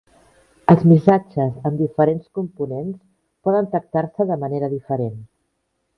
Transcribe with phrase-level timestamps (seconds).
[0.73, 2.97] Els missatges amb diferents components
[3.49, 5.25] poden tractar-se de manera diferent.